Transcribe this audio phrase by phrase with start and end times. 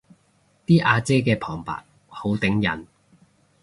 [0.65, 2.87] 啲阿姐嘅旁白好頂癮